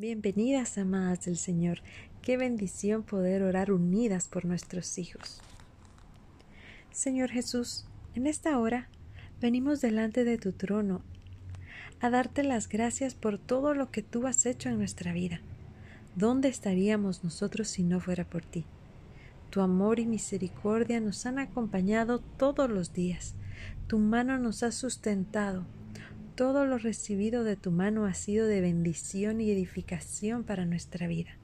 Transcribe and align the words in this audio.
Bienvenidas, 0.00 0.78
amadas 0.78 1.26
del 1.26 1.36
Señor. 1.36 1.82
Qué 2.22 2.38
bendición 2.38 3.02
poder 3.02 3.42
orar 3.42 3.70
unidas 3.70 4.28
por 4.28 4.46
nuestros 4.46 4.96
hijos. 4.96 5.42
Señor 6.90 7.28
Jesús, 7.28 7.84
en 8.14 8.26
esta 8.26 8.58
hora 8.58 8.88
venimos 9.42 9.82
delante 9.82 10.24
de 10.24 10.38
tu 10.38 10.52
trono 10.52 11.02
a 12.00 12.08
darte 12.08 12.44
las 12.44 12.66
gracias 12.66 13.14
por 13.14 13.36
todo 13.38 13.74
lo 13.74 13.90
que 13.90 14.02
tú 14.02 14.26
has 14.26 14.46
hecho 14.46 14.70
en 14.70 14.78
nuestra 14.78 15.12
vida. 15.12 15.42
¿Dónde 16.16 16.48
estaríamos 16.48 17.22
nosotros 17.22 17.68
si 17.68 17.82
no 17.82 18.00
fuera 18.00 18.24
por 18.24 18.42
ti? 18.42 18.64
Tu 19.50 19.60
amor 19.60 20.00
y 20.00 20.06
misericordia 20.06 20.98
nos 21.00 21.26
han 21.26 21.38
acompañado 21.38 22.20
todos 22.20 22.70
los 22.70 22.94
días. 22.94 23.34
Tu 23.86 23.98
mano 23.98 24.38
nos 24.38 24.62
ha 24.62 24.72
sustentado. 24.72 25.66
Todo 26.40 26.64
lo 26.64 26.78
recibido 26.78 27.44
de 27.44 27.54
tu 27.56 27.70
mano 27.70 28.06
ha 28.06 28.14
sido 28.14 28.46
de 28.46 28.62
bendición 28.62 29.42
y 29.42 29.50
edificación 29.50 30.42
para 30.42 30.64
nuestra 30.64 31.06
vida. 31.06 31.36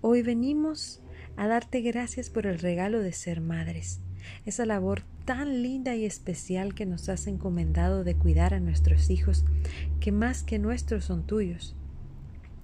Hoy 0.00 0.22
venimos 0.22 1.02
a 1.36 1.46
darte 1.46 1.82
gracias 1.82 2.30
por 2.30 2.46
el 2.46 2.58
regalo 2.58 3.00
de 3.00 3.12
ser 3.12 3.42
madres, 3.42 4.00
esa 4.46 4.64
labor 4.64 5.02
tan 5.26 5.62
linda 5.62 5.94
y 5.94 6.06
especial 6.06 6.74
que 6.74 6.86
nos 6.86 7.10
has 7.10 7.26
encomendado 7.26 8.02
de 8.02 8.14
cuidar 8.14 8.54
a 8.54 8.60
nuestros 8.60 9.10
hijos, 9.10 9.44
que 10.00 10.10
más 10.10 10.42
que 10.42 10.58
nuestros 10.58 11.04
son 11.04 11.26
tuyos. 11.26 11.76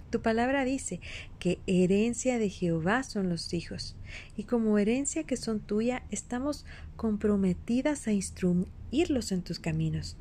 Tu 0.09 0.23
palabra 0.23 0.65
dice 0.65 1.03
que 1.39 1.59
herencia 1.67 2.39
de 2.39 2.49
Jehová 2.49 3.03
son 3.03 3.29
los 3.29 3.53
hijos, 3.53 3.97
y 4.35 4.45
como 4.45 4.79
herencia 4.79 5.25
que 5.25 5.37
son 5.37 5.61
tuya, 5.61 6.05
estamos 6.11 6.65
comprometidas 6.97 8.09
a 8.09 8.13
instruirlos 8.13 9.31
en 9.31 9.43
tus 9.43 9.59
caminos, 9.59 10.17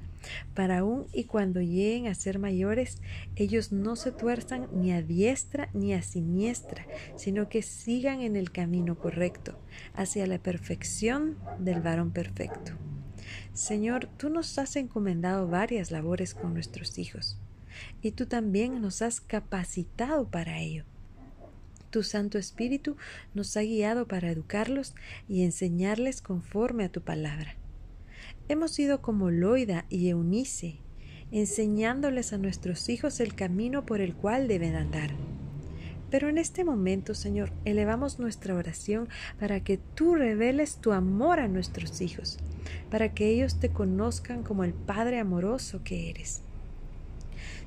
para 0.53 0.79
aún 0.79 1.07
y 1.13 1.25
cuando 1.25 1.61
lleguen 1.61 2.07
a 2.07 2.15
ser 2.15 2.39
mayores, 2.39 3.01
ellos 3.35 3.71
no 3.71 3.95
se 3.95 4.11
tuerzan 4.11 4.67
ni 4.73 4.91
a 4.91 5.01
diestra 5.01 5.69
ni 5.73 5.93
a 5.93 6.01
siniestra, 6.01 6.85
sino 7.15 7.49
que 7.49 7.61
sigan 7.61 8.21
en 8.21 8.35
el 8.35 8.51
camino 8.51 8.97
correcto, 8.97 9.57
hacia 9.93 10.27
la 10.27 10.39
perfección 10.39 11.37
del 11.59 11.81
varón 11.81 12.11
perfecto. 12.11 12.73
Señor, 13.53 14.09
tú 14.17 14.29
nos 14.29 14.57
has 14.57 14.75
encomendado 14.75 15.47
varias 15.47 15.91
labores 15.91 16.33
con 16.33 16.53
nuestros 16.53 16.97
hijos, 16.97 17.37
y 18.01 18.11
tú 18.11 18.25
también 18.25 18.81
nos 18.81 19.01
has 19.01 19.21
capacitado 19.21 20.27
para 20.27 20.59
ello. 20.59 20.85
Tu 21.89 22.01
Santo 22.01 22.39
Espíritu 22.39 22.97
nos 23.35 23.55
ha 23.55 23.61
guiado 23.61 24.07
para 24.07 24.31
educarlos 24.31 24.95
y 25.29 25.43
enseñarles 25.43 26.21
conforme 26.21 26.85
a 26.85 26.89
tu 26.89 27.01
palabra. 27.01 27.55
Hemos 28.49 28.71
sido 28.71 29.01
como 29.01 29.31
Loida 29.31 29.85
y 29.89 30.09
Eunice, 30.09 30.79
enseñándoles 31.31 32.33
a 32.33 32.37
nuestros 32.37 32.89
hijos 32.89 33.21
el 33.21 33.35
camino 33.35 33.85
por 33.85 34.01
el 34.01 34.15
cual 34.15 34.49
deben 34.49 34.75
andar. 34.75 35.11
Pero 36.11 36.27
en 36.27 36.37
este 36.37 36.65
momento, 36.65 37.15
Señor, 37.15 37.53
elevamos 37.63 38.19
nuestra 38.19 38.53
oración 38.53 39.07
para 39.39 39.61
que 39.61 39.77
tú 39.77 40.15
reveles 40.15 40.75
tu 40.75 40.91
amor 40.91 41.39
a 41.39 41.47
nuestros 41.47 42.01
hijos, 42.01 42.37
para 42.91 43.13
que 43.13 43.29
ellos 43.29 43.61
te 43.61 43.69
conozcan 43.69 44.43
como 44.43 44.65
el 44.65 44.73
Padre 44.73 45.19
amoroso 45.19 45.79
que 45.85 46.09
eres. 46.09 46.41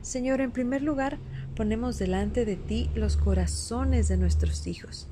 Señor, 0.02 0.42
en 0.42 0.52
primer 0.52 0.82
lugar, 0.82 1.16
ponemos 1.56 1.98
delante 1.98 2.44
de 2.44 2.56
ti 2.56 2.90
los 2.94 3.16
corazones 3.16 4.08
de 4.08 4.18
nuestros 4.18 4.66
hijos 4.66 5.08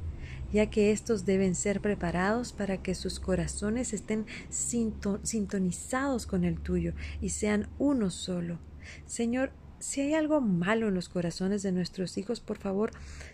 ya 0.53 0.71
que 0.71 0.93
éstos 0.93 1.25
deben 1.25 1.55
ser 1.55 1.81
preparados 1.81 2.53
para 2.53 2.83
que 2.83 2.95
sus 2.95 3.21
corazones 3.21 3.93
estén 3.93 4.27
sintonizados 4.51 6.27
con 6.27 6.45
el 6.45 6.61
tuyo 6.61 6.93
y 7.21 7.31
sean 7.31 7.69
uno 7.79 8.11
solo. 8.11 8.59
Señor, 9.07 9.53
si 9.79 10.01
hay 10.01 10.15
algo 10.15 10.41
malo 10.41 10.89
en 10.89 10.95
los 10.95 11.09
corazones 11.09 11.63
de 11.63 11.73
nuestros 11.73 12.17
hijos, 12.17 12.41
por 12.41 12.59
favor, 12.59 12.91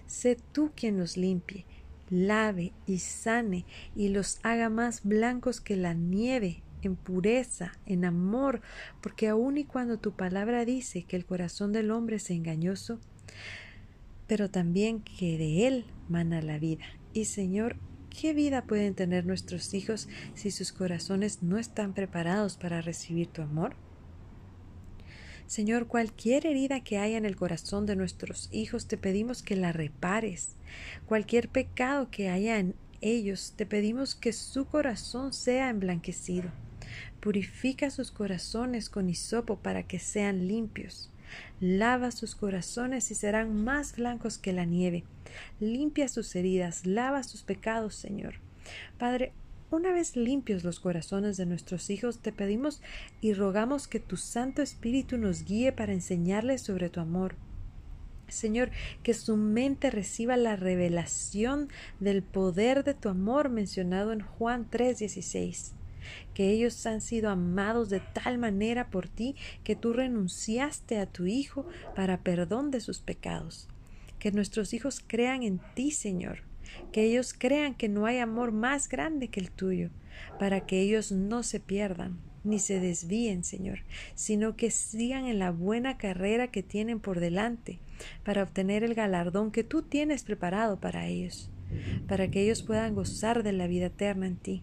sé 0.06 0.36
tú 0.52 0.72
quien 0.74 0.98
los 0.98 1.16
limpie, 1.16 1.66
lave 2.08 2.72
y 2.86 2.98
sane 2.98 3.64
y 3.94 4.08
los 4.08 4.40
haga 4.42 4.68
más 4.68 5.04
blancos 5.04 5.60
que 5.60 5.76
la 5.76 5.94
nieve 5.94 6.62
en 6.82 6.96
pureza, 6.96 7.72
en 7.86 8.04
amor, 8.04 8.62
porque 9.00 9.28
aun 9.28 9.58
y 9.58 9.64
cuando 9.64 9.98
tu 9.98 10.12
palabra 10.12 10.64
dice 10.64 11.04
que 11.04 11.16
el 11.16 11.26
corazón 11.26 11.72
del 11.72 11.90
hombre 11.90 12.16
es 12.16 12.30
engañoso, 12.30 12.98
pero 14.26 14.50
también 14.50 15.00
que 15.00 15.38
de 15.38 15.66
él 15.66 15.84
mana 16.08 16.42
la 16.42 16.58
vida. 16.58 16.84
Y 17.12 17.24
Señor, 17.24 17.76
¿qué 18.08 18.32
vida 18.32 18.62
pueden 18.62 18.94
tener 18.94 19.26
nuestros 19.26 19.74
hijos 19.74 20.08
si 20.34 20.50
sus 20.50 20.72
corazones 20.72 21.42
no 21.42 21.58
están 21.58 21.92
preparados 21.92 22.56
para 22.56 22.80
recibir 22.80 23.26
tu 23.26 23.42
amor? 23.42 23.74
Señor, 25.46 25.88
cualquier 25.88 26.46
herida 26.46 26.84
que 26.84 26.98
haya 26.98 27.18
en 27.18 27.24
el 27.24 27.34
corazón 27.34 27.84
de 27.84 27.96
nuestros 27.96 28.48
hijos, 28.52 28.86
te 28.86 28.96
pedimos 28.96 29.42
que 29.42 29.56
la 29.56 29.72
repares. 29.72 30.54
Cualquier 31.06 31.48
pecado 31.48 32.08
que 32.08 32.28
haya 32.28 32.60
en 32.60 32.76
ellos, 33.00 33.54
te 33.56 33.66
pedimos 33.66 34.14
que 34.14 34.32
su 34.32 34.66
corazón 34.66 35.32
sea 35.32 35.68
emblanquecido. 35.68 36.52
Purifica 37.18 37.90
sus 37.90 38.12
corazones 38.12 38.88
con 38.88 39.10
hisopo 39.10 39.56
para 39.56 39.82
que 39.82 39.98
sean 39.98 40.46
limpios. 40.46 41.10
Lava 41.60 42.10
sus 42.10 42.34
corazones 42.34 43.10
y 43.10 43.14
serán 43.14 43.64
más 43.64 43.96
blancos 43.96 44.38
que 44.38 44.52
la 44.52 44.64
nieve. 44.64 45.04
Limpia 45.60 46.08
sus 46.08 46.34
heridas, 46.34 46.86
lava 46.86 47.22
sus 47.22 47.42
pecados, 47.42 47.94
Señor. 47.94 48.34
Padre, 48.98 49.32
una 49.70 49.92
vez 49.92 50.16
limpios 50.16 50.64
los 50.64 50.80
corazones 50.80 51.36
de 51.36 51.46
nuestros 51.46 51.90
hijos, 51.90 52.18
te 52.18 52.32
pedimos 52.32 52.82
y 53.20 53.34
rogamos 53.34 53.86
que 53.86 54.00
tu 54.00 54.16
Santo 54.16 54.62
Espíritu 54.62 55.16
nos 55.16 55.44
guíe 55.44 55.70
para 55.72 55.92
enseñarles 55.92 56.62
sobre 56.62 56.90
tu 56.90 57.00
amor. 57.00 57.36
Señor, 58.26 58.70
que 59.02 59.14
su 59.14 59.36
mente 59.36 59.90
reciba 59.90 60.36
la 60.36 60.56
revelación 60.56 61.68
del 62.00 62.22
poder 62.22 62.84
de 62.84 62.94
tu 62.94 63.08
amor 63.08 63.48
mencionado 63.48 64.12
en 64.12 64.20
Juan 64.20 64.68
3:16 64.70 65.74
que 66.34 66.50
ellos 66.50 66.86
han 66.86 67.00
sido 67.00 67.30
amados 67.30 67.90
de 67.90 68.00
tal 68.00 68.38
manera 68.38 68.90
por 68.90 69.08
ti 69.08 69.36
que 69.64 69.76
tú 69.76 69.92
renunciaste 69.92 70.98
a 70.98 71.06
tu 71.06 71.26
Hijo 71.26 71.66
para 71.94 72.22
perdón 72.22 72.70
de 72.70 72.80
sus 72.80 73.00
pecados. 73.00 73.68
Que 74.18 74.32
nuestros 74.32 74.74
hijos 74.74 75.02
crean 75.06 75.42
en 75.42 75.60
ti, 75.74 75.90
Señor, 75.90 76.42
que 76.92 77.04
ellos 77.04 77.34
crean 77.36 77.74
que 77.74 77.88
no 77.88 78.06
hay 78.06 78.18
amor 78.18 78.52
más 78.52 78.88
grande 78.88 79.28
que 79.28 79.40
el 79.40 79.50
tuyo, 79.50 79.90
para 80.38 80.66
que 80.66 80.80
ellos 80.80 81.12
no 81.12 81.42
se 81.42 81.60
pierdan 81.60 82.18
ni 82.44 82.58
se 82.58 82.80
desvíen, 82.80 83.44
Señor, 83.44 83.80
sino 84.14 84.56
que 84.56 84.70
sigan 84.70 85.26
en 85.26 85.38
la 85.38 85.50
buena 85.50 85.98
carrera 85.98 86.48
que 86.48 86.62
tienen 86.62 87.00
por 87.00 87.20
delante, 87.20 87.78
para 88.24 88.42
obtener 88.42 88.82
el 88.82 88.94
galardón 88.94 89.50
que 89.50 89.64
tú 89.64 89.82
tienes 89.82 90.22
preparado 90.22 90.80
para 90.80 91.06
ellos, 91.06 91.50
para 92.08 92.30
que 92.30 92.42
ellos 92.42 92.62
puedan 92.62 92.94
gozar 92.94 93.42
de 93.42 93.52
la 93.52 93.66
vida 93.66 93.86
eterna 93.86 94.26
en 94.26 94.36
ti. 94.36 94.62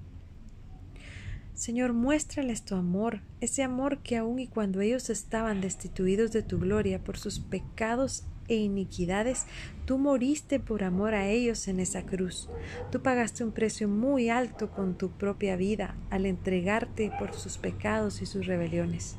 Señor, 1.57 1.93
muéstrales 1.93 2.61
tu 2.61 2.75
amor, 2.75 3.21
ese 3.41 3.63
amor 3.63 3.97
que 4.03 4.15
aun 4.15 4.37
y 4.37 4.45
cuando 4.45 4.79
ellos 4.79 5.09
estaban 5.09 5.59
destituidos 5.59 6.31
de 6.31 6.43
tu 6.43 6.59
gloria 6.59 7.03
por 7.03 7.17
sus 7.17 7.39
pecados 7.39 8.25
e 8.47 8.57
iniquidades, 8.57 9.47
tú 9.85 9.97
moriste 9.97 10.59
por 10.59 10.83
amor 10.83 11.15
a 11.15 11.27
ellos 11.29 11.67
en 11.67 11.79
esa 11.79 12.03
cruz. 12.03 12.47
Tú 12.91 13.01
pagaste 13.01 13.43
un 13.43 13.53
precio 13.53 13.87
muy 13.87 14.29
alto 14.29 14.69
con 14.69 14.99
tu 14.99 15.09
propia 15.09 15.55
vida 15.55 15.95
al 16.11 16.27
entregarte 16.27 17.11
por 17.17 17.33
sus 17.33 17.57
pecados 17.57 18.21
y 18.21 18.27
sus 18.27 18.45
rebeliones. 18.45 19.15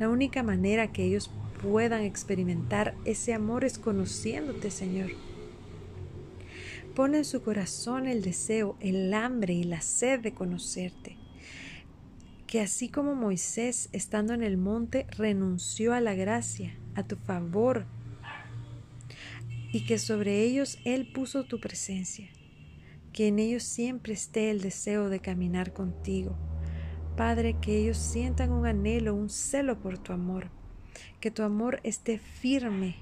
La 0.00 0.08
única 0.08 0.42
manera 0.42 0.90
que 0.90 1.04
ellos 1.04 1.30
puedan 1.60 2.00
experimentar 2.00 2.94
ese 3.04 3.34
amor 3.34 3.66
es 3.66 3.78
conociéndote, 3.78 4.70
Señor. 4.70 5.10
Pon 6.96 7.14
en 7.14 7.26
su 7.26 7.42
corazón 7.42 8.08
el 8.08 8.22
deseo, 8.22 8.74
el 8.80 9.12
hambre 9.12 9.52
y 9.52 9.64
la 9.64 9.82
sed 9.82 10.20
de 10.20 10.32
conocerte 10.32 11.18
que 12.52 12.60
así 12.60 12.90
como 12.90 13.14
Moisés, 13.14 13.88
estando 13.92 14.34
en 14.34 14.42
el 14.42 14.58
monte, 14.58 15.06
renunció 15.16 15.94
a 15.94 16.02
la 16.02 16.14
gracia, 16.14 16.76
a 16.94 17.02
tu 17.02 17.16
favor, 17.16 17.86
y 19.72 19.86
que 19.86 19.98
sobre 19.98 20.42
ellos 20.42 20.78
Él 20.84 21.10
puso 21.14 21.44
tu 21.44 21.60
presencia, 21.60 22.28
que 23.14 23.28
en 23.28 23.38
ellos 23.38 23.62
siempre 23.62 24.12
esté 24.12 24.50
el 24.50 24.60
deseo 24.60 25.08
de 25.08 25.20
caminar 25.20 25.72
contigo. 25.72 26.36
Padre, 27.16 27.56
que 27.58 27.78
ellos 27.78 27.96
sientan 27.96 28.52
un 28.52 28.66
anhelo, 28.66 29.14
un 29.14 29.30
celo 29.30 29.80
por 29.80 29.96
tu 29.96 30.12
amor, 30.12 30.50
que 31.20 31.30
tu 31.30 31.44
amor 31.44 31.80
esté 31.84 32.18
firme 32.18 32.96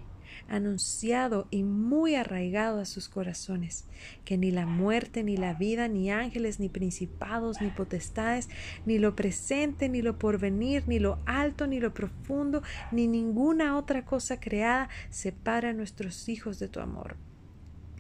anunciado 0.49 1.47
y 1.51 1.63
muy 1.63 2.15
arraigado 2.15 2.81
a 2.81 2.85
sus 2.85 3.09
corazones, 3.09 3.85
que 4.25 4.37
ni 4.37 4.51
la 4.51 4.67
muerte, 4.67 5.23
ni 5.23 5.37
la 5.37 5.55
vida, 5.55 5.89
ni 5.89 6.11
ángeles, 6.11 6.61
ni 6.61 6.69
principados, 6.69 7.61
ni 7.61 7.69
potestades, 7.71 8.49
ni 8.87 8.99
lo 8.99 9.17
presente, 9.17 9.89
ni 9.89 10.03
lo 10.03 10.19
porvenir, 10.19 10.87
ni 10.87 10.99
lo 10.99 11.19
alto, 11.27 11.67
ni 11.67 11.81
lo 11.81 11.95
profundo, 11.95 12.63
ni 12.93 13.07
ninguna 13.07 13.77
otra 13.77 14.05
cosa 14.05 14.41
creada 14.41 14.89
separa 15.11 15.71
a 15.71 15.75
nuestros 15.75 16.29
hijos 16.29 16.59
de 16.59 16.69
tu 16.69 16.81
amor, 16.81 17.17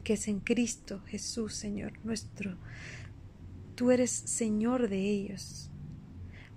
que 0.05 0.15
es 0.15 0.29
en 0.29 0.41
Cristo 0.41 1.03
Jesús, 1.07 1.55
Señor 1.55 1.93
nuestro. 2.05 2.57
Tú 3.75 3.91
eres 3.91 4.11
Señor 4.11 4.89
de 4.89 4.99
ellos. 4.99 5.71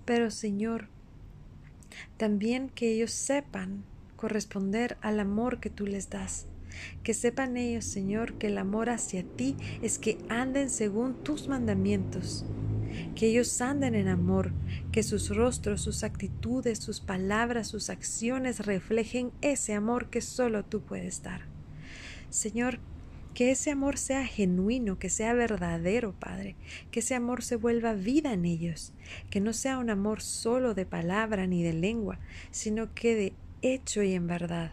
Pero, 0.04 0.30
Señor, 0.30 0.88
también 2.16 2.68
que 2.68 2.92
ellos 2.92 3.12
sepan 3.12 3.84
corresponder 4.24 4.96
al 5.02 5.20
amor 5.20 5.60
que 5.60 5.68
tú 5.68 5.86
les 5.86 6.08
das. 6.08 6.46
Que 7.02 7.12
sepan 7.12 7.58
ellos, 7.58 7.84
Señor, 7.84 8.38
que 8.38 8.46
el 8.46 8.56
amor 8.56 8.88
hacia 8.88 9.22
ti 9.22 9.54
es 9.82 9.98
que 9.98 10.16
anden 10.30 10.70
según 10.70 11.22
tus 11.22 11.46
mandamientos. 11.46 12.46
Que 13.14 13.26
ellos 13.26 13.60
anden 13.60 13.94
en 13.94 14.08
amor, 14.08 14.52
que 14.92 15.02
sus 15.02 15.28
rostros, 15.28 15.82
sus 15.82 16.04
actitudes, 16.04 16.78
sus 16.78 17.00
palabras, 17.00 17.68
sus 17.68 17.90
acciones 17.90 18.64
reflejen 18.64 19.30
ese 19.42 19.74
amor 19.74 20.08
que 20.08 20.22
solo 20.22 20.64
tú 20.64 20.80
puedes 20.80 21.22
dar. 21.22 21.42
Señor, 22.30 22.78
que 23.34 23.50
ese 23.50 23.72
amor 23.72 23.98
sea 23.98 24.24
genuino, 24.24 24.98
que 24.98 25.10
sea 25.10 25.34
verdadero, 25.34 26.12
Padre, 26.12 26.56
que 26.90 27.00
ese 27.00 27.14
amor 27.14 27.42
se 27.42 27.56
vuelva 27.56 27.92
vida 27.92 28.32
en 28.32 28.44
ellos, 28.44 28.94
que 29.28 29.40
no 29.40 29.52
sea 29.52 29.78
un 29.78 29.90
amor 29.90 30.22
solo 30.22 30.72
de 30.72 30.86
palabra 30.86 31.46
ni 31.46 31.62
de 31.62 31.74
lengua, 31.74 32.20
sino 32.52 32.94
que 32.94 33.16
de 33.16 33.32
hecho 33.64 34.02
y 34.02 34.14
en 34.14 34.26
verdad. 34.26 34.72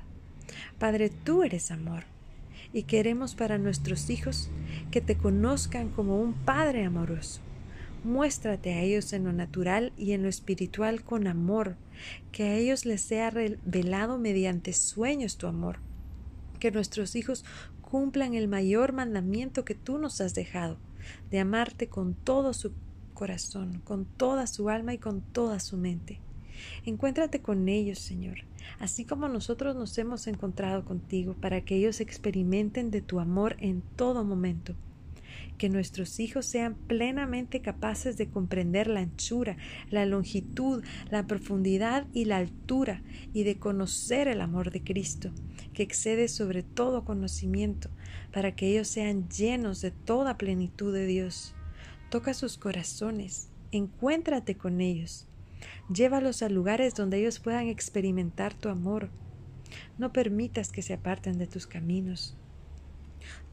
Padre, 0.80 1.10
tú 1.10 1.44
eres 1.44 1.72
amor 1.72 2.04
y 2.74 2.84
queremos 2.84 3.36
para 3.36 3.58
nuestros 3.58 4.10
hijos 4.10 4.50
que 4.92 5.02
te 5.02 5.18
conozcan 5.18 5.90
como 5.90 6.20
un 6.20 6.34
Padre 6.34 6.86
amoroso. 6.86 7.42
Muéstrate 8.04 8.74
a 8.74 8.82
ellos 8.82 9.14
en 9.14 9.26
lo 9.26 9.34
natural 9.34 9.94
y 9.98 10.14
en 10.14 10.24
lo 10.24 10.30
espiritual 10.30 11.04
con 11.04 11.28
amor, 11.28 11.76
que 12.32 12.44
a 12.44 12.56
ellos 12.56 12.86
les 12.86 13.02
sea 13.02 13.30
revelado 13.30 14.18
mediante 14.18 14.74
sueños 14.74 15.38
tu 15.38 15.48
amor, 15.48 15.78
que 16.60 16.72
nuestros 16.72 17.16
hijos 17.16 17.46
cumplan 17.82 18.34
el 18.34 18.48
mayor 18.48 18.94
mandamiento 18.94 19.66
que 19.66 19.76
tú 19.76 20.00
nos 20.00 20.20
has 20.20 20.34
dejado, 20.34 20.78
de 21.30 21.40
amarte 21.40 21.90
con 21.90 22.16
todo 22.16 22.54
su 22.54 22.74
corazón, 23.14 23.82
con 23.84 24.06
toda 24.06 24.48
su 24.48 24.70
alma 24.70 24.94
y 24.94 24.98
con 24.98 25.22
toda 25.22 25.60
su 25.60 25.78
mente. 25.78 26.20
Encuéntrate 26.86 27.42
con 27.42 27.70
ellos, 27.70 28.00
Señor, 28.00 28.40
así 28.80 29.06
como 29.06 29.28
nosotros 29.28 29.76
nos 29.76 29.98
hemos 29.98 30.28
encontrado 30.28 30.86
contigo, 30.86 31.36
para 31.36 31.62
que 31.62 31.76
ellos 31.76 32.02
experimenten 32.02 32.92
de 32.92 33.02
tu 33.02 33.20
amor 33.20 33.56
en 33.60 33.82
todo 33.96 34.24
momento. 34.24 34.76
Que 35.58 35.70
nuestros 35.70 36.20
hijos 36.20 36.46
sean 36.46 36.76
plenamente 36.76 37.62
capaces 37.62 38.18
de 38.18 38.30
comprender 38.30 38.88
la 38.88 39.02
anchura, 39.02 39.58
la 39.90 40.06
longitud, 40.06 40.84
la 41.10 41.28
profundidad 41.28 42.08
y 42.14 42.26
la 42.26 42.38
altura, 42.38 43.04
y 43.34 43.44
de 43.44 43.58
conocer 43.58 44.28
el 44.28 44.42
amor 44.42 44.72
de 44.72 44.84
Cristo, 44.84 45.32
que 45.74 45.84
excede 45.84 46.28
sobre 46.28 46.64
todo 46.64 47.06
conocimiento, 47.06 47.90
para 48.34 48.56
que 48.56 48.68
ellos 48.68 48.88
sean 48.88 49.30
llenos 49.30 49.82
de 49.82 49.92
toda 49.92 50.38
plenitud 50.38 50.94
de 50.94 51.06
Dios. 51.06 51.54
Toca 52.10 52.34
sus 52.34 52.58
corazones, 52.58 53.50
encuéntrate 53.72 54.58
con 54.58 54.82
ellos, 54.82 55.28
Llévalos 55.94 56.42
a 56.42 56.50
lugares 56.50 56.96
donde 56.96 57.20
ellos 57.20 57.40
puedan 57.40 57.68
experimentar 57.68 58.54
tu 58.54 58.70
amor. 58.70 59.12
No 59.98 60.12
permitas 60.12 60.72
que 60.72 60.82
se 60.82 60.94
aparten 60.94 61.38
de 61.38 61.48
tus 61.48 61.68
caminos. 61.68 62.38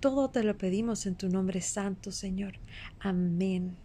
Todo 0.01 0.31
te 0.31 0.43
lo 0.43 0.57
pedimos 0.57 1.07
en 1.07 1.17
tu 1.17 1.29
nombre 1.29 1.61
santo, 1.61 2.13
Señor. 2.13 2.61
Amén. 3.01 3.77